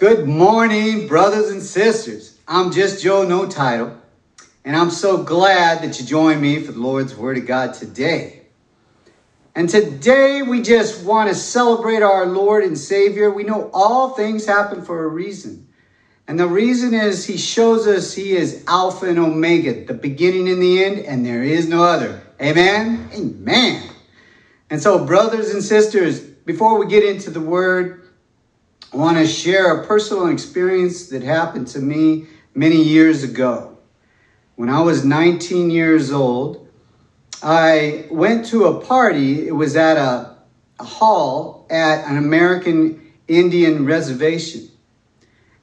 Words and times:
Good 0.00 0.26
morning, 0.26 1.08
brothers 1.08 1.50
and 1.50 1.62
sisters. 1.62 2.38
I'm 2.48 2.72
just 2.72 3.02
Joe, 3.02 3.24
no 3.24 3.46
title, 3.46 3.98
and 4.64 4.74
I'm 4.74 4.88
so 4.88 5.22
glad 5.22 5.82
that 5.82 6.00
you 6.00 6.06
joined 6.06 6.40
me 6.40 6.58
for 6.62 6.72
the 6.72 6.78
Lord's 6.78 7.14
Word 7.14 7.36
of 7.36 7.44
God 7.44 7.74
today. 7.74 8.44
And 9.54 9.68
today 9.68 10.40
we 10.40 10.62
just 10.62 11.04
want 11.04 11.28
to 11.28 11.34
celebrate 11.34 12.02
our 12.02 12.24
Lord 12.24 12.64
and 12.64 12.78
Savior. 12.78 13.30
We 13.30 13.44
know 13.44 13.68
all 13.74 14.14
things 14.14 14.46
happen 14.46 14.86
for 14.86 15.04
a 15.04 15.06
reason. 15.06 15.68
And 16.26 16.40
the 16.40 16.48
reason 16.48 16.94
is 16.94 17.26
He 17.26 17.36
shows 17.36 17.86
us 17.86 18.14
He 18.14 18.32
is 18.32 18.64
Alpha 18.66 19.04
and 19.04 19.18
Omega, 19.18 19.84
the 19.84 19.92
beginning 19.92 20.48
and 20.48 20.62
the 20.62 20.82
end, 20.82 21.00
and 21.00 21.26
there 21.26 21.42
is 21.42 21.68
no 21.68 21.84
other. 21.84 22.22
Amen? 22.40 23.10
Amen. 23.12 23.82
And 24.70 24.80
so, 24.80 25.04
brothers 25.04 25.50
and 25.50 25.62
sisters, 25.62 26.20
before 26.20 26.78
we 26.78 26.86
get 26.86 27.04
into 27.04 27.30
the 27.30 27.42
Word, 27.42 27.99
I 28.92 28.96
want 28.96 29.18
to 29.18 29.26
share 29.26 29.76
a 29.76 29.86
personal 29.86 30.26
experience 30.30 31.10
that 31.10 31.22
happened 31.22 31.68
to 31.68 31.78
me 31.78 32.26
many 32.56 32.82
years 32.82 33.22
ago. 33.22 33.78
When 34.56 34.68
I 34.68 34.80
was 34.80 35.04
19 35.04 35.70
years 35.70 36.10
old, 36.10 36.68
I 37.40 38.06
went 38.10 38.46
to 38.46 38.64
a 38.64 38.84
party. 38.84 39.46
It 39.46 39.52
was 39.52 39.76
at 39.76 39.96
a, 39.96 40.34
a 40.80 40.84
hall 40.84 41.68
at 41.70 42.04
an 42.04 42.16
American 42.16 43.12
Indian 43.28 43.86
reservation. 43.86 44.68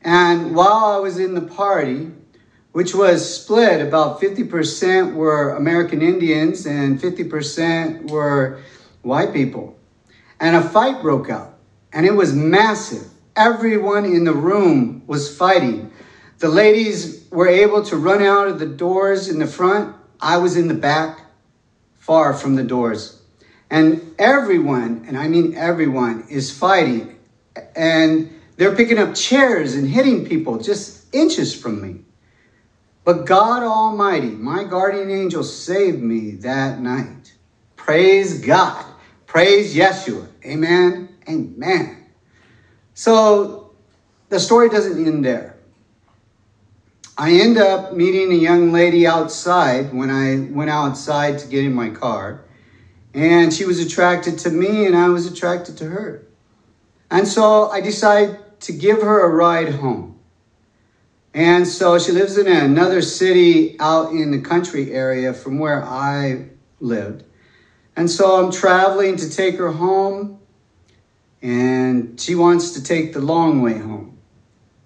And 0.02 0.56
while 0.56 0.86
I 0.86 1.00
was 1.00 1.20
in 1.20 1.36
the 1.36 1.42
party, 1.42 2.10
which 2.72 2.96
was 2.96 3.42
split 3.42 3.86
about 3.86 4.22
50% 4.22 5.16
were 5.16 5.50
American 5.50 6.02
Indians 6.02 6.66
and 6.66 6.98
50% 6.98 8.10
were 8.10 8.62
white 9.02 9.34
people. 9.34 9.78
And 10.40 10.56
a 10.56 10.62
fight 10.62 11.02
broke 11.02 11.30
out, 11.30 11.58
and 11.92 12.06
it 12.06 12.16
was 12.16 12.34
massive. 12.34 13.12
Everyone 13.38 14.04
in 14.06 14.24
the 14.24 14.34
room 14.34 15.04
was 15.06 15.36
fighting. 15.36 15.92
The 16.40 16.50
ladies 16.50 17.28
were 17.32 17.48
able 17.48 17.84
to 17.84 17.96
run 17.96 18.24
out 18.24 18.48
of 18.48 18.58
the 18.58 18.66
doors 18.66 19.30
in 19.30 19.38
the 19.38 19.46
front. 19.46 19.96
I 20.20 20.38
was 20.38 20.58
in 20.58 20.68
the 20.68 20.74
back, 20.74 21.22
far 21.96 22.34
from 22.34 22.56
the 22.56 22.64
doors. 22.64 23.22
And 23.70 24.16
everyone, 24.18 25.06
and 25.08 25.16
I 25.16 25.28
mean 25.28 25.56
everyone, 25.56 26.26
is 26.30 26.52
fighting. 26.52 27.20
And 27.76 28.34
they're 28.56 28.76
picking 28.76 28.98
up 28.98 29.14
chairs 29.14 29.76
and 29.76 29.88
hitting 29.88 30.26
people 30.26 30.58
just 30.58 31.14
inches 31.14 31.54
from 31.54 31.82
me. 31.82 32.02
But 33.04 33.26
God 33.26 33.64
Almighty, 33.64 34.30
my 34.30 34.64
guardian 34.64 35.12
angel, 35.12 35.44
saved 35.44 36.02
me 36.02 36.32
that 36.38 36.80
night. 36.80 37.34
Praise 37.76 38.42
God. 38.42 38.84
Praise 39.28 39.76
Yeshua. 39.76 40.28
Amen. 40.44 41.10
Amen. 41.30 41.97
So 42.98 43.70
the 44.30 44.40
story 44.40 44.70
doesn't 44.70 45.06
end 45.06 45.24
there. 45.24 45.56
I 47.16 47.34
end 47.34 47.60
up 47.60 47.94
meeting 47.94 48.32
a 48.32 48.36
young 48.36 48.72
lady 48.72 49.06
outside 49.06 49.94
when 49.94 50.10
I 50.10 50.52
went 50.52 50.72
outside 50.72 51.38
to 51.38 51.48
get 51.48 51.64
in 51.64 51.76
my 51.76 51.92
car. 51.92 52.44
And 53.14 53.54
she 53.54 53.66
was 53.66 53.80
attracted 53.80 54.40
to 54.40 54.50
me, 54.50 54.88
and 54.88 54.96
I 54.96 55.10
was 55.10 55.28
attracted 55.28 55.78
to 55.78 55.86
her. 55.86 56.26
And 57.12 57.28
so 57.28 57.70
I 57.70 57.82
decide 57.82 58.60
to 58.62 58.72
give 58.72 59.04
her 59.04 59.24
a 59.28 59.30
ride 59.30 59.76
home. 59.76 60.18
And 61.36 61.68
so 61.68 62.00
she 62.00 62.12
lives 62.12 62.36
in 62.36 62.48
another 62.48 63.04
city 63.04 63.80
out 63.80 64.10
in 64.10 64.32
the 64.32 64.42
country 64.42 64.92
area 64.92 65.36
from 65.36 65.60
where 65.60 65.84
I 65.84 66.48
lived. 66.80 67.26
And 67.96 68.10
so 68.10 68.44
I'm 68.44 68.52
traveling 68.52 69.18
to 69.18 69.30
take 69.30 69.58
her 69.58 69.72
home 69.72 70.40
and 71.48 72.20
she 72.20 72.36
wants 72.36 72.72
to 72.72 72.84
take 72.84 73.14
the 73.14 73.22
long 73.22 73.62
way 73.62 73.78
home, 73.78 74.18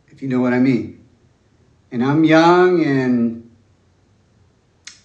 if 0.10 0.22
you 0.22 0.28
know 0.28 0.42
what 0.42 0.54
I 0.54 0.60
mean. 0.60 1.04
And 1.92 2.04
I'm 2.04 2.24
young 2.24 2.86
and 2.86 3.50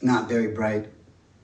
not 0.02 0.28
very 0.28 0.48
bright. 0.48 0.90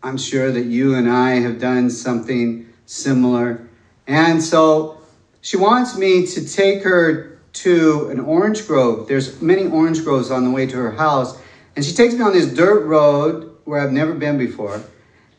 I'm 0.03 0.19
sure 0.19 0.53
that 0.53 0.67
you 0.67 0.97
and 0.97 1.09
I 1.09 1.37
have 1.37 1.59
done 1.59 1.89
something 1.89 2.69
similar. 2.85 3.67
And 4.07 4.43
so 4.43 5.01
she 5.41 5.57
wants 5.57 5.97
me 5.97 6.27
to 6.27 6.47
take 6.47 6.83
her 6.83 7.41
to 7.55 8.11
an 8.11 8.21
orange 8.21 8.67
grove. 8.67 9.09
There's 9.09 9.41
many 9.41 9.67
orange 9.67 10.05
groves 10.05 10.31
on 10.31 10.45
the 10.45 10.51
way 10.51 10.67
to 10.67 10.77
her 10.77 10.93
house. 10.93 11.41
And 11.75 11.83
she 11.83 11.95
takes 11.95 12.13
me 12.13 12.21
on 12.21 12.35
this 12.35 12.53
dirt 12.53 12.85
road 12.85 13.57
where 13.65 13.81
I've 13.81 13.93
never 13.93 14.13
been 14.13 14.37
before. 14.37 14.83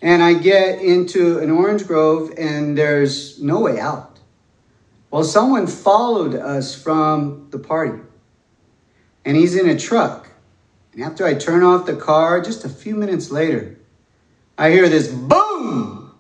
And 0.02 0.24
I 0.24 0.34
get 0.34 0.82
into 0.82 1.38
an 1.38 1.52
orange 1.52 1.86
grove 1.86 2.34
and 2.40 2.76
there's 2.76 3.40
no 3.40 3.60
way 3.60 3.80
out. 3.80 4.13
Well, 5.14 5.24
someone 5.24 5.68
followed 5.68 6.34
us 6.34 6.74
from 6.74 7.50
the 7.52 7.60
party, 7.60 8.02
and 9.24 9.38
he's 9.38 9.56
in 9.56 9.70
a 9.70 9.78
truck. 9.78 10.28
And 10.92 11.04
after 11.04 11.24
I 11.24 11.36
turn 11.36 11.62
off 11.62 11.86
the 11.86 11.96
car, 11.96 12.42
just 12.42 12.66
a 12.66 12.70
few 12.70 12.96
minutes 12.96 13.30
later, 13.30 13.78
I 14.58 14.72
hear 14.72 14.90
this 14.90 15.10
boom, 15.10 16.16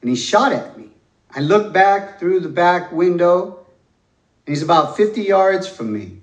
and 0.00 0.10
he 0.10 0.16
shot 0.16 0.50
at 0.50 0.76
me. 0.76 0.88
I 1.30 1.42
look 1.42 1.72
back 1.72 2.18
through 2.18 2.40
the 2.40 2.48
back 2.48 2.90
window, 2.90 3.66
and 4.46 4.52
he's 4.52 4.64
about 4.64 4.96
50 4.96 5.22
yards 5.22 5.68
from 5.68 5.92
me. 5.92 6.18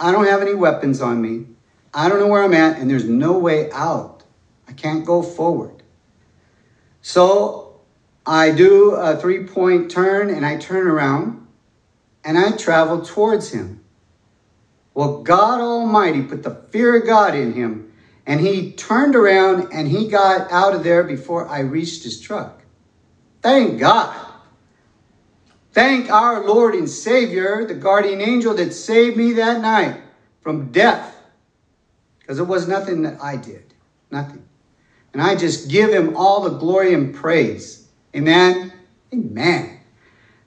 I 0.00 0.10
don't 0.10 0.26
have 0.26 0.42
any 0.42 0.54
weapons 0.54 1.00
on 1.00 1.22
me. 1.22 1.46
I 1.94 2.08
don't 2.08 2.18
know 2.18 2.26
where 2.26 2.42
I'm 2.42 2.54
at, 2.54 2.76
and 2.80 2.90
there's 2.90 3.08
no 3.08 3.38
way 3.38 3.70
out. 3.70 4.24
I 4.66 4.72
can't 4.72 5.06
go 5.06 5.22
forward. 5.22 5.84
So 7.02 7.65
I 8.26 8.50
do 8.50 8.90
a 8.90 9.16
three 9.16 9.44
point 9.44 9.90
turn 9.90 10.30
and 10.30 10.44
I 10.44 10.56
turn 10.56 10.88
around 10.88 11.46
and 12.24 12.36
I 12.36 12.56
travel 12.56 13.04
towards 13.04 13.52
him. 13.52 13.84
Well, 14.94 15.22
God 15.22 15.60
Almighty 15.60 16.22
put 16.22 16.42
the 16.42 16.50
fear 16.70 17.00
of 17.00 17.06
God 17.06 17.36
in 17.36 17.52
him 17.52 17.92
and 18.26 18.40
he 18.40 18.72
turned 18.72 19.14
around 19.14 19.72
and 19.72 19.86
he 19.86 20.08
got 20.08 20.50
out 20.50 20.74
of 20.74 20.82
there 20.82 21.04
before 21.04 21.46
I 21.46 21.60
reached 21.60 22.02
his 22.02 22.20
truck. 22.20 22.62
Thank 23.42 23.78
God. 23.78 24.32
Thank 25.72 26.10
our 26.10 26.44
Lord 26.44 26.74
and 26.74 26.88
Savior, 26.88 27.64
the 27.64 27.74
guardian 27.74 28.20
angel 28.20 28.54
that 28.54 28.72
saved 28.72 29.16
me 29.16 29.34
that 29.34 29.60
night 29.60 30.00
from 30.40 30.72
death. 30.72 31.14
Because 32.18 32.40
it 32.40 32.46
was 32.48 32.66
nothing 32.66 33.02
that 33.02 33.22
I 33.22 33.36
did. 33.36 33.74
Nothing. 34.10 34.42
And 35.12 35.22
I 35.22 35.36
just 35.36 35.68
give 35.68 35.92
him 35.92 36.16
all 36.16 36.40
the 36.40 36.58
glory 36.58 36.92
and 36.92 37.14
praise. 37.14 37.85
Amen? 38.16 38.72
Amen. 39.12 39.80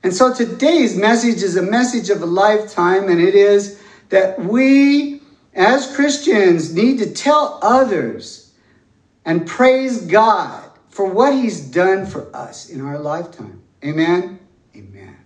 And 0.02 0.14
so 0.14 0.34
today's 0.34 0.98
message 0.98 1.44
is 1.44 1.56
a 1.56 1.62
message 1.62 2.10
of 2.10 2.22
a 2.22 2.26
lifetime, 2.26 3.10
and 3.10 3.22
it 3.22 3.36
is 3.36 3.82
that 4.10 4.40
we 4.44 5.22
as 5.54 5.94
Christians 5.96 6.74
need 6.74 7.00
to 7.00 7.14
tell 7.14 7.60
others 7.62 8.54
and 9.26 9.46
praise 9.46 10.02
God 10.02 10.64
for 10.90 11.06
what 11.06 11.34
He's 11.34 11.60
done 11.60 12.06
for 12.06 12.36
us 12.36 12.70
in 12.70 12.82
our 12.82 12.98
lifetime. 12.98 13.62
Amen? 13.84 14.40
Amen. 14.76 15.18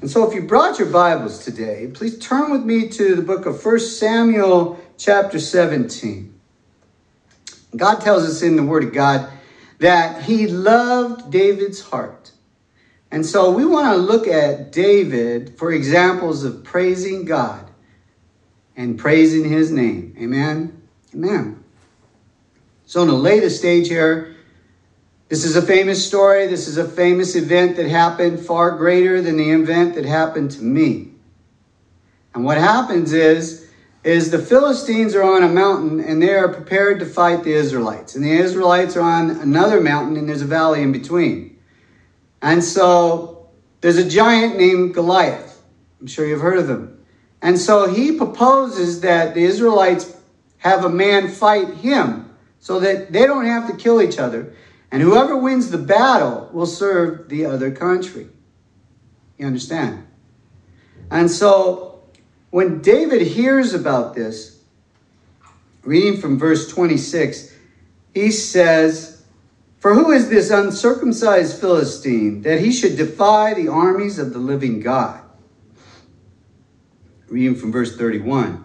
And 0.00 0.10
so 0.10 0.28
if 0.28 0.34
you 0.34 0.42
brought 0.42 0.78
your 0.78 0.90
Bibles 0.90 1.44
today, 1.44 1.90
please 1.92 2.18
turn 2.18 2.50
with 2.50 2.64
me 2.64 2.88
to 2.88 3.16
the 3.16 3.22
book 3.22 3.46
of 3.46 3.64
1 3.64 3.78
Samuel 3.80 4.78
chapter 4.98 5.38
17. 5.38 6.34
God 7.76 8.00
tells 8.00 8.24
us 8.24 8.42
in 8.42 8.56
the 8.56 8.62
Word 8.62 8.84
of 8.84 8.92
God 8.92 9.30
that 9.78 10.22
he 10.22 10.46
loved 10.46 11.30
David's 11.30 11.80
heart. 11.80 12.32
And 13.10 13.24
so 13.24 13.50
we 13.50 13.64
want 13.64 13.94
to 13.94 13.96
look 13.96 14.26
at 14.26 14.72
David 14.72 15.58
for 15.58 15.72
examples 15.72 16.44
of 16.44 16.62
praising 16.64 17.24
God 17.24 17.70
and 18.76 18.98
praising 18.98 19.48
his 19.48 19.70
name. 19.70 20.14
Amen. 20.20 20.82
Amen. 21.14 21.64
So, 22.86 23.02
in 23.02 23.08
the 23.08 23.14
latest 23.14 23.58
stage 23.58 23.88
here, 23.88 24.34
this 25.28 25.44
is 25.44 25.56
a 25.56 25.62
famous 25.62 26.06
story. 26.06 26.46
This 26.46 26.68
is 26.68 26.78
a 26.78 26.88
famous 26.88 27.36
event 27.36 27.76
that 27.76 27.86
happened 27.86 28.40
far 28.40 28.70
greater 28.72 29.20
than 29.20 29.36
the 29.36 29.50
event 29.50 29.94
that 29.96 30.06
happened 30.06 30.52
to 30.52 30.62
me. 30.62 31.12
And 32.34 32.44
what 32.44 32.56
happens 32.56 33.12
is 33.12 33.67
is 34.08 34.30
the 34.30 34.38
Philistines 34.38 35.14
are 35.14 35.22
on 35.22 35.42
a 35.42 35.48
mountain 35.48 36.00
and 36.00 36.22
they 36.22 36.32
are 36.32 36.48
prepared 36.48 36.98
to 36.98 37.04
fight 37.04 37.44
the 37.44 37.52
Israelites. 37.52 38.14
And 38.14 38.24
the 38.24 38.32
Israelites 38.32 38.96
are 38.96 39.02
on 39.02 39.28
another 39.28 39.82
mountain 39.82 40.16
and 40.16 40.26
there's 40.26 40.40
a 40.40 40.46
valley 40.46 40.80
in 40.80 40.92
between. 40.92 41.58
And 42.40 42.64
so 42.64 43.50
there's 43.82 43.98
a 43.98 44.08
giant 44.08 44.56
named 44.56 44.94
Goliath. 44.94 45.62
I'm 46.00 46.06
sure 46.06 46.26
you've 46.26 46.40
heard 46.40 46.56
of 46.56 46.70
him. 46.70 47.04
And 47.42 47.58
so 47.58 47.92
he 47.92 48.16
proposes 48.16 49.02
that 49.02 49.34
the 49.34 49.42
Israelites 49.42 50.16
have 50.56 50.86
a 50.86 50.88
man 50.88 51.28
fight 51.28 51.74
him 51.74 52.34
so 52.60 52.80
that 52.80 53.12
they 53.12 53.26
don't 53.26 53.44
have 53.44 53.68
to 53.68 53.76
kill 53.76 54.00
each 54.00 54.18
other. 54.18 54.54
And 54.90 55.02
whoever 55.02 55.36
wins 55.36 55.70
the 55.70 55.76
battle 55.76 56.48
will 56.54 56.64
serve 56.64 57.28
the 57.28 57.44
other 57.44 57.70
country. 57.72 58.28
You 59.36 59.46
understand? 59.46 60.06
And 61.10 61.30
so 61.30 61.87
when 62.50 62.80
David 62.80 63.22
hears 63.22 63.74
about 63.74 64.14
this, 64.14 64.60
reading 65.82 66.20
from 66.20 66.38
verse 66.38 66.68
26, 66.68 67.54
he 68.14 68.30
says, 68.30 69.22
For 69.78 69.94
who 69.94 70.10
is 70.10 70.28
this 70.28 70.50
uncircumcised 70.50 71.60
Philistine 71.60 72.42
that 72.42 72.60
he 72.60 72.72
should 72.72 72.96
defy 72.96 73.54
the 73.54 73.68
armies 73.68 74.18
of 74.18 74.32
the 74.32 74.38
living 74.38 74.80
God? 74.80 75.22
reading 77.28 77.54
from 77.54 77.72
verse 77.72 77.96
31. 77.96 78.64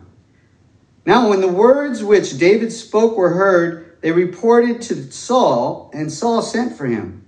Now, 1.05 1.29
when 1.29 1.41
the 1.41 1.47
words 1.47 2.03
which 2.03 2.37
David 2.37 2.71
spoke 2.71 3.17
were 3.17 3.33
heard, 3.33 3.97
they 4.01 4.11
reported 4.11 4.81
to 4.83 5.11
Saul, 5.11 5.91
and 5.93 6.11
Saul 6.11 6.41
sent 6.41 6.77
for 6.77 6.85
him. 6.85 7.25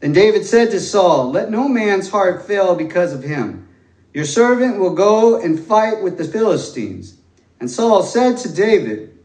Then 0.00 0.12
David 0.12 0.44
said 0.44 0.70
to 0.70 0.80
Saul, 0.80 1.30
Let 1.30 1.50
no 1.50 1.68
man's 1.68 2.10
heart 2.10 2.46
fail 2.46 2.74
because 2.74 3.12
of 3.12 3.22
him. 3.22 3.63
Your 4.14 4.24
servant 4.24 4.78
will 4.78 4.94
go 4.94 5.40
and 5.40 5.58
fight 5.58 6.00
with 6.00 6.16
the 6.16 6.24
Philistines. 6.24 7.16
And 7.58 7.68
Saul 7.68 8.04
said 8.04 8.38
to 8.38 8.52
David, 8.52 9.18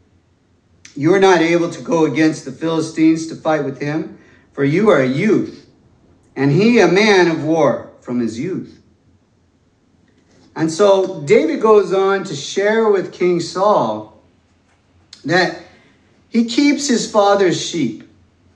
You 0.96 1.14
are 1.14 1.20
not 1.20 1.40
able 1.40 1.70
to 1.70 1.80
go 1.80 2.04
against 2.06 2.44
the 2.44 2.52
Philistines 2.52 3.28
to 3.28 3.36
fight 3.36 3.64
with 3.64 3.80
him, 3.80 4.18
for 4.52 4.64
you 4.64 4.90
are 4.90 5.00
a 5.00 5.06
youth, 5.06 5.68
and 6.34 6.50
he 6.50 6.80
a 6.80 6.88
man 6.88 7.30
of 7.30 7.44
war 7.44 7.92
from 8.00 8.18
his 8.18 8.38
youth. 8.38 8.82
And 10.56 10.70
so 10.70 11.22
David 11.22 11.62
goes 11.62 11.92
on 11.92 12.24
to 12.24 12.34
share 12.34 12.90
with 12.90 13.12
King 13.12 13.38
Saul 13.38 14.20
that 15.24 15.62
he 16.28 16.46
keeps 16.46 16.88
his 16.88 17.10
father's 17.10 17.60
sheep. 17.64 18.08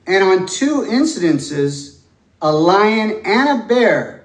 And 0.05 0.25
on 0.25 0.47
two 0.47 0.83
incidences, 0.83 2.01
a 2.43 2.53
lion 2.53 3.23
and 3.25 3.61
a 3.61 3.65
bear 3.67 4.24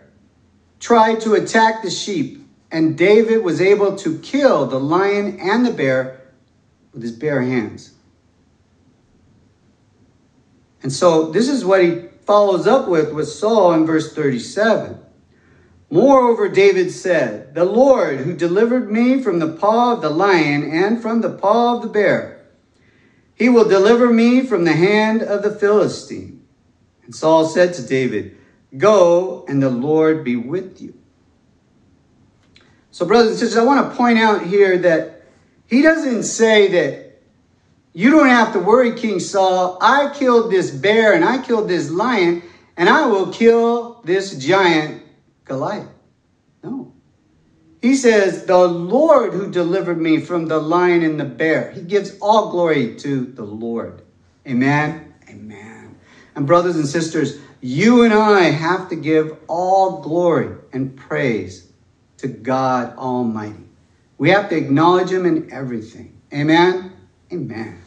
tried 0.80 1.22
to 1.22 1.34
attack 1.34 1.81
the 1.81 1.90
sheep. 1.90 2.46
And 2.72 2.98
David 2.98 3.44
was 3.44 3.62
able 3.62 3.96
to 3.98 4.20
kill 4.20 4.68
the 4.68 4.80
lion 4.80 5.40
and 5.40 5.66
the 5.66 5.72
bear 5.72 6.22
with 6.94 7.02
his 7.02 7.12
bare 7.12 7.42
hands. 7.42 7.94
And 10.81 10.94
so 10.94 11.31
this 11.31 11.50
is 11.50 11.66
what 11.66 11.84
he 11.84 12.04
follows 12.26 12.68
up 12.68 12.88
with 12.88 13.14
with 13.14 13.28
Saul 13.28 13.74
in 13.74 13.86
verse 13.86 14.14
37. 14.14 15.00
Moreover, 15.90 16.48
David 16.48 16.92
said, 16.92 17.56
The 17.56 17.66
Lord 17.66 18.20
who 18.20 18.36
delivered 18.36 18.92
me 18.92 19.22
from 19.22 19.40
the 19.40 19.52
paw 19.52 19.94
of 19.94 20.02
the 20.02 20.10
lion 20.10 20.70
and 20.72 21.02
from 21.02 21.22
the 21.22 21.32
paw 21.32 21.75
of 21.75 21.82
the 21.82 21.90
bear, 21.90 22.46
he 23.34 23.50
will 23.50 23.68
deliver 23.68 24.14
me 24.14 24.46
from 24.46 24.66
the 24.66 24.74
hand 24.74 25.24
of 25.24 25.42
the 25.42 25.52
Philistine. 25.52 26.46
And 27.04 27.16
Saul 27.16 27.46
said 27.46 27.74
to 27.74 27.88
David, 27.88 28.38
Go, 28.77 29.45
and 29.48 29.62
the 29.62 29.69
Lord 29.69 30.24
be 30.24 30.36
with 30.36 30.81
you. 30.81 30.94
So, 32.92 33.06
brothers 33.06 33.31
and 33.31 33.39
sisters, 33.39 33.57
I 33.57 33.63
want 33.63 33.89
to 33.89 33.98
point 33.98 34.19
out 34.19 34.45
here 34.45 34.77
that 34.80 35.24
he 35.68 35.81
doesn't 35.81 36.24
say 36.24 36.68
that 36.69 37.21
you 37.94 38.12
don't 38.12 38.27
have 38.27 38.54
to 38.54 38.60
worry, 38.60 38.94
King 38.95 39.19
Saul. 39.19 39.77
I 39.81 40.12
killed 40.13 40.51
this 40.51 40.71
bear 40.71 41.13
and 41.13 41.25
I 41.25 41.42
killed 41.42 41.68
this 41.68 41.89
lion, 41.89 42.44
and 42.77 42.89
I 42.89 43.07
will 43.07 43.31
kill 43.31 44.01
this 44.04 44.38
giant 44.38 45.04
Goliath. 45.45 45.88
No. 46.63 46.94
He 47.81 47.95
says, 47.95 48.45
The 48.45 48.68
Lord 48.68 49.33
who 49.33 49.50
delivered 49.50 50.00
me 50.00 50.19
from 50.19 50.48
the 50.48 50.60
lion 50.60 51.04
and 51.04 51.19
the 51.19 51.25
bear. 51.25 51.72
He 51.72 51.81
gives 51.81 52.18
all 52.19 52.51
glory 52.51 52.95
to 52.98 53.25
the 53.25 53.44
Lord. 53.44 54.04
Amen. 54.48 55.13
Amen. 55.30 55.79
And 56.36 56.48
brothers 56.48 56.76
and 56.76 56.88
sisters, 56.88 57.40
you 57.62 58.04
and 58.04 58.14
I 58.14 58.42
have 58.42 58.90
to 58.90 58.96
give 58.96 59.38
all 59.48 60.02
glory 60.02 60.56
and 60.72 60.96
praise 60.96 61.72
to 62.18 62.28
God 62.28 62.98
Almighty. 62.98 63.64
We 64.18 64.30
have 64.30 64.50
to 64.50 64.58
acknowledge 64.58 65.12
Him 65.12 65.26
in 65.26 65.52
everything. 65.52 66.20
Amen. 66.34 66.92
Amen. 67.31 67.81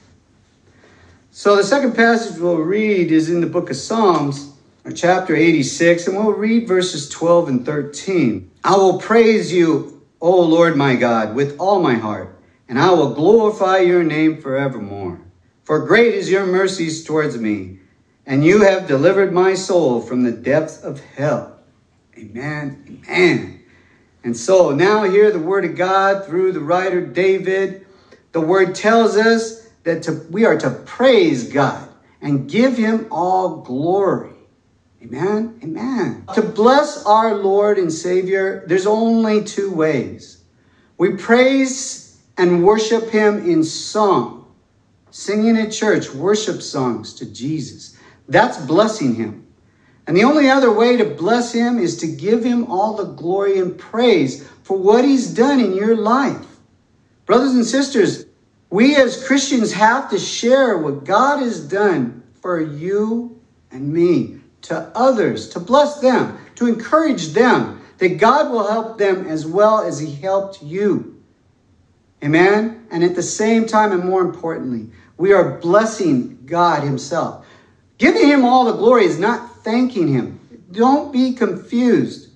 So 1.31 1.56
the 1.56 1.65
second 1.65 1.94
passage 1.94 2.39
we'll 2.39 2.56
read 2.56 3.11
is 3.11 3.31
in 3.31 3.41
the 3.41 3.47
book 3.47 3.71
of 3.71 3.77
Psalms 3.77 4.53
chapter 4.95 5.37
86, 5.37 6.09
and 6.09 6.17
we'll 6.17 6.35
read 6.35 6.67
verses 6.67 7.09
12 7.09 7.49
and 7.49 7.67
13. 7.67 8.50
I 8.65 8.77
will 8.77 8.99
praise 8.99 9.53
you, 9.53 10.03
O 10.21 10.41
Lord 10.41 10.77
my 10.77 10.97
God, 10.97 11.35
with 11.35 11.59
all 11.59 11.81
my 11.81 11.95
heart, 11.95 12.37
and 12.69 12.79
I 12.79 12.91
will 12.91 13.15
glorify 13.15 13.79
your 13.79 14.03
name 14.03 14.43
forevermore. 14.43 15.21
For 15.62 15.87
great 15.87 16.15
is 16.15 16.31
your 16.31 16.47
mercies 16.47 17.05
towards 17.05 17.38
me, 17.38 17.79
and 18.27 18.45
you 18.45 18.63
have 18.63 18.87
delivered 18.87 19.33
my 19.33 19.55
soul 19.55 20.01
from 20.01 20.23
the 20.23 20.33
depths 20.33 20.83
of 20.83 21.01
hell. 21.01 21.59
Amen. 22.17 23.03
Amen. 23.07 23.65
And 24.25 24.37
so 24.37 24.71
now 24.71 25.05
hear 25.05 25.31
the 25.31 25.39
word 25.39 25.65
of 25.65 25.77
God 25.77 26.27
through 26.27 26.53
the 26.53 26.61
writer 26.61 27.05
David. 27.05 27.87
The 28.33 28.41
word 28.41 28.75
tells 28.75 29.17
us 29.17 29.69
that 29.83 30.05
to, 30.05 30.13
we 30.31 30.45
are 30.45 30.59
to 30.59 30.71
praise 30.71 31.53
God 31.53 31.89
and 32.21 32.49
give 32.49 32.77
him 32.77 33.09
all 33.11 33.63
glory. 33.63 34.33
Amen? 35.03 35.59
Amen. 35.63 36.25
To 36.35 36.43
bless 36.43 37.05
our 37.05 37.35
Lord 37.35 37.79
and 37.79 37.93
Savior, 37.93 38.65
there's 38.67 38.87
only 38.87 39.43
two 39.43 39.73
ways. 39.73 40.43
We 40.97 41.17
praise 41.17 42.21
and 42.39 42.65
worship 42.65 43.11
Him 43.11 43.51
in 43.51 43.65
song, 43.65 44.53
singing 45.11 45.57
at 45.57 45.73
church 45.73 46.11
worship 46.11 46.63
songs 46.63 47.15
to 47.15 47.27
Jesus. 47.27 47.97
That's 48.29 48.59
blessing 48.59 49.15
Him. 49.15 49.47
And 50.07 50.17
the 50.17 50.25
only 50.25 50.51
other 50.51 50.73
way 50.73 50.97
to 50.97 51.05
bless 51.05 51.53
Him 51.53 51.79
is 51.79 51.97
to 51.99 52.07
give 52.07 52.45
Him 52.45 52.71
all 52.71 52.97
the 52.97 53.05
glory 53.05 53.59
and 53.59 53.79
praise 53.79 54.47
for 54.63 54.77
what 54.77 55.05
He's 55.05 55.33
done 55.33 55.61
in 55.61 55.75
your 55.75 55.97
life. 55.97 56.47
Brothers 57.27 57.55
and 57.55 57.65
sisters, 57.65 58.27
we 58.71 58.97
as 58.97 59.27
Christians 59.27 59.73
have 59.73 60.11
to 60.11 60.19
share 60.19 60.79
what 60.79 61.05
God 61.05 61.41
has 61.41 61.61
done 61.61 62.23
for 62.41 62.61
you 62.61 63.41
and 63.71 63.93
me 63.93 64.41
to 64.63 64.91
others, 64.95 65.49
to 65.51 65.61
bless 65.61 66.01
them, 66.01 66.39
to 66.57 66.67
encourage 66.67 67.29
them, 67.29 67.81
that 67.99 68.19
God 68.19 68.51
will 68.51 68.67
help 68.67 68.99
them 68.99 69.27
as 69.27 69.47
well 69.47 69.81
as 69.83 70.01
He 70.01 70.15
helped 70.15 70.63
you. 70.63 71.23
Amen? 72.23 72.87
And 72.91 73.05
at 73.05 73.15
the 73.15 73.23
same 73.23 73.67
time, 73.67 73.93
and 73.93 74.05
more 74.05 74.23
importantly, 74.23 74.91
we 75.17 75.33
are 75.33 75.59
blessing 75.59 76.39
God 76.47 76.83
Himself. 76.83 77.42
Giving 78.02 78.26
Him 78.26 78.44
all 78.44 78.64
the 78.64 78.72
glory 78.72 79.04
is 79.04 79.20
not 79.20 79.62
thanking 79.62 80.08
Him. 80.08 80.40
Don't 80.72 81.12
be 81.12 81.34
confused. 81.34 82.31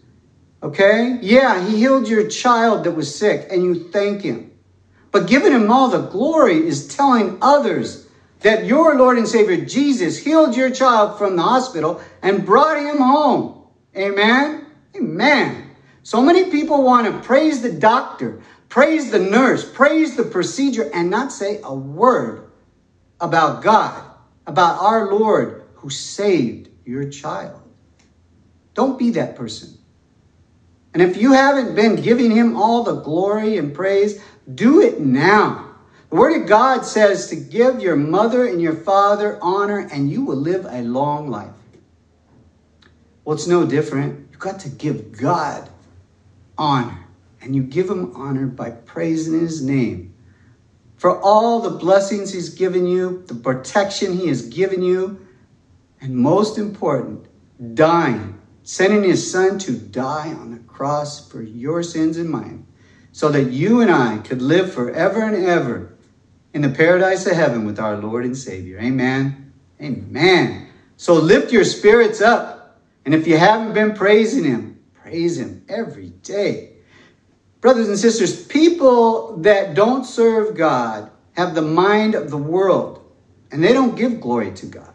Okay? 0.62 1.18
Yeah, 1.22 1.66
He 1.66 1.78
healed 1.78 2.06
your 2.06 2.28
child 2.28 2.84
that 2.84 2.92
was 2.92 3.12
sick, 3.12 3.48
and 3.50 3.64
you 3.64 3.88
thank 3.90 4.22
Him. 4.22 4.52
But 5.10 5.26
giving 5.26 5.50
Him 5.50 5.68
all 5.68 5.88
the 5.88 6.06
glory 6.06 6.64
is 6.64 6.86
telling 6.86 7.38
others 7.42 8.06
that 8.42 8.64
your 8.64 8.94
Lord 8.94 9.18
and 9.18 9.26
Savior 9.26 9.64
Jesus 9.64 10.16
healed 10.16 10.56
your 10.56 10.70
child 10.70 11.18
from 11.18 11.34
the 11.34 11.42
hospital 11.42 12.00
and 12.22 12.46
brought 12.46 12.78
him 12.78 12.98
home. 12.98 13.64
Amen? 13.96 14.66
Amen. 14.94 15.70
So 16.04 16.22
many 16.22 16.48
people 16.48 16.84
want 16.84 17.08
to 17.08 17.26
praise 17.26 17.62
the 17.62 17.72
doctor, 17.72 18.40
praise 18.68 19.10
the 19.10 19.18
nurse, 19.18 19.68
praise 19.68 20.14
the 20.14 20.22
procedure, 20.22 20.88
and 20.94 21.10
not 21.10 21.32
say 21.32 21.60
a 21.64 21.74
word 21.74 22.52
about 23.20 23.64
God, 23.64 24.04
about 24.46 24.80
our 24.80 25.12
Lord 25.12 25.64
who 25.76 25.90
saved 25.90 26.68
your 26.84 27.08
child. 27.10 27.60
Don't 28.74 28.98
be 28.98 29.10
that 29.12 29.36
person. 29.36 29.76
And 30.94 31.02
if 31.02 31.16
you 31.16 31.32
haven't 31.32 31.74
been 31.74 31.96
giving 31.96 32.30
him 32.30 32.56
all 32.56 32.82
the 32.82 33.00
glory 33.00 33.58
and 33.58 33.74
praise, 33.74 34.20
do 34.54 34.80
it 34.80 35.00
now. 35.00 35.74
The 36.08 36.16
Word 36.16 36.40
of 36.40 36.48
God 36.48 36.86
says 36.86 37.28
to 37.28 37.36
give 37.36 37.80
your 37.80 37.96
mother 37.96 38.46
and 38.46 38.62
your 38.62 38.76
father 38.76 39.38
honor, 39.42 39.88
and 39.92 40.10
you 40.10 40.24
will 40.24 40.36
live 40.36 40.64
a 40.66 40.82
long 40.82 41.28
life. 41.28 41.50
Well, 43.24 43.34
it's 43.34 43.46
no 43.46 43.66
different. 43.66 44.28
You've 44.30 44.40
got 44.40 44.60
to 44.60 44.68
give 44.68 45.12
God 45.18 45.68
honor, 46.56 47.04
and 47.42 47.54
you 47.54 47.62
give 47.62 47.90
him 47.90 48.14
honor 48.14 48.46
by 48.46 48.70
praising 48.70 49.40
his 49.40 49.62
name 49.62 50.14
for 50.96 51.20
all 51.20 51.60
the 51.60 51.70
blessings 51.70 52.32
he's 52.32 52.50
given 52.50 52.86
you, 52.86 53.22
the 53.26 53.34
protection 53.34 54.16
he 54.16 54.28
has 54.28 54.42
given 54.48 54.82
you, 54.82 55.20
and 56.00 56.16
most 56.16 56.58
important, 56.58 57.26
dying, 57.74 58.40
sending 58.62 59.02
his 59.02 59.30
son 59.30 59.58
to 59.58 59.72
die 59.72 60.32
on 60.32 60.50
the 60.50 60.58
cross 60.60 61.28
for 61.30 61.42
your 61.42 61.82
sins 61.82 62.16
and 62.16 62.30
mine, 62.30 62.66
so 63.12 63.30
that 63.30 63.50
you 63.50 63.80
and 63.80 63.90
I 63.90 64.18
could 64.18 64.42
live 64.42 64.72
forever 64.72 65.22
and 65.22 65.44
ever 65.44 65.96
in 66.52 66.62
the 66.62 66.70
paradise 66.70 67.26
of 67.26 67.36
heaven 67.36 67.66
with 67.66 67.78
our 67.78 67.96
Lord 67.96 68.24
and 68.24 68.36
Savior. 68.36 68.78
Amen. 68.80 69.52
Amen. 69.80 70.68
So 70.96 71.14
lift 71.14 71.52
your 71.52 71.64
spirits 71.64 72.20
up. 72.20 72.80
And 73.04 73.14
if 73.14 73.26
you 73.26 73.36
haven't 73.36 73.74
been 73.74 73.94
praising 73.94 74.44
Him, 74.44 74.80
praise 74.94 75.38
Him 75.38 75.64
every 75.68 76.08
day. 76.10 76.75
Brothers 77.66 77.88
and 77.88 77.98
sisters, 77.98 78.46
people 78.46 79.38
that 79.38 79.74
don't 79.74 80.04
serve 80.04 80.56
God 80.56 81.10
have 81.32 81.56
the 81.56 81.62
mind 81.62 82.14
of 82.14 82.30
the 82.30 82.36
world 82.36 83.04
and 83.50 83.64
they 83.64 83.72
don't 83.72 83.96
give 83.96 84.20
glory 84.20 84.52
to 84.52 84.66
God. 84.66 84.94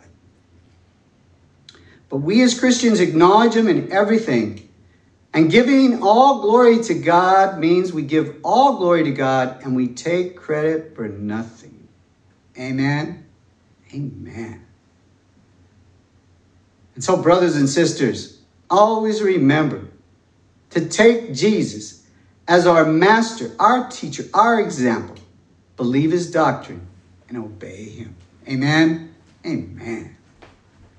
But 2.08 2.20
we 2.20 2.42
as 2.44 2.58
Christians 2.58 3.02
acknowledge 3.02 3.56
Him 3.56 3.68
in 3.68 3.92
everything 3.92 4.70
and 5.34 5.52
giving 5.52 6.02
all 6.02 6.40
glory 6.40 6.82
to 6.84 6.94
God 6.94 7.60
means 7.60 7.92
we 7.92 8.04
give 8.04 8.38
all 8.42 8.78
glory 8.78 9.04
to 9.04 9.12
God 9.12 9.62
and 9.64 9.76
we 9.76 9.90
take 9.90 10.38
credit 10.38 10.96
for 10.96 11.10
nothing. 11.10 11.90
Amen. 12.58 13.26
Amen. 13.94 14.66
And 16.96 17.04
so, 17.04 17.22
brothers 17.22 17.58
and 17.58 17.68
sisters, 17.68 18.40
always 18.70 19.22
remember 19.22 19.90
to 20.70 20.88
take 20.88 21.34
Jesus 21.34 22.01
as 22.52 22.68
our 22.68 22.84
master, 22.84 23.56
our 23.60 23.88
teacher, 23.88 24.26
our 24.34 24.60
example. 24.60 25.16
Believe 25.78 26.12
his 26.12 26.30
doctrine 26.30 26.86
and 27.30 27.38
obey 27.38 27.86
him. 27.86 28.14
Amen. 28.46 29.16
Amen. 29.46 30.18